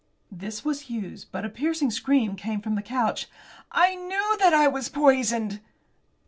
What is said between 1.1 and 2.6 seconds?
But a piercing scream came